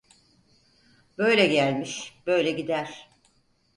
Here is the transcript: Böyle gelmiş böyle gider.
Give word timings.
Böyle 1.17 1.47
gelmiş 1.47 2.19
böyle 2.27 2.51
gider. 2.51 3.09